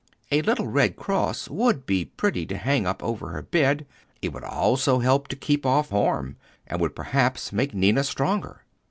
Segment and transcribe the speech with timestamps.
[0.31, 3.85] A little red cross would be pretty to hang up over her bed;
[4.19, 8.65] it would also help to keep off harm, and would perhaps make Ninna stronger.